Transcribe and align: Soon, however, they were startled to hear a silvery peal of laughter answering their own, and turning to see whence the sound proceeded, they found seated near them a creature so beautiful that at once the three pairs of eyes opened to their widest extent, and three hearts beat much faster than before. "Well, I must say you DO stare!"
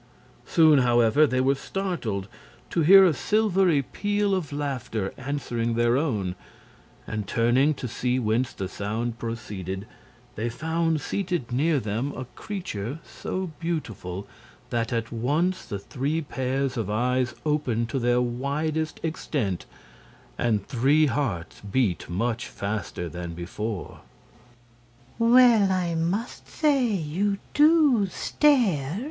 Soon, 0.47 0.79
however, 0.79 1.27
they 1.27 1.41
were 1.41 1.53
startled 1.53 2.27
to 2.71 2.81
hear 2.81 3.05
a 3.05 3.13
silvery 3.13 3.83
peal 3.83 4.33
of 4.33 4.51
laughter 4.51 5.13
answering 5.15 5.75
their 5.75 5.95
own, 5.95 6.33
and 7.05 7.27
turning 7.27 7.75
to 7.75 7.87
see 7.87 8.17
whence 8.17 8.51
the 8.51 8.67
sound 8.67 9.19
proceeded, 9.19 9.85
they 10.33 10.49
found 10.49 11.01
seated 11.01 11.51
near 11.51 11.79
them 11.79 12.13
a 12.13 12.25
creature 12.35 12.97
so 13.03 13.51
beautiful 13.59 14.25
that 14.71 14.91
at 14.91 15.11
once 15.11 15.65
the 15.65 15.77
three 15.77 16.19
pairs 16.21 16.77
of 16.77 16.89
eyes 16.89 17.35
opened 17.45 17.87
to 17.89 17.99
their 17.99 18.19
widest 18.21 18.99
extent, 19.03 19.67
and 20.35 20.65
three 20.67 21.05
hearts 21.05 21.61
beat 21.61 22.09
much 22.09 22.47
faster 22.47 23.07
than 23.07 23.35
before. 23.35 23.99
"Well, 25.19 25.71
I 25.71 25.93
must 25.93 26.47
say 26.47 26.87
you 26.87 27.37
DO 27.53 28.07
stare!" 28.07 28.99